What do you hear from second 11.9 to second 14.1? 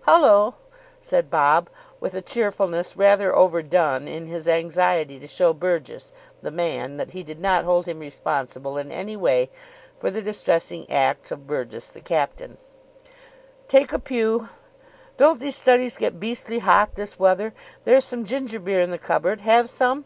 the captain. "Take a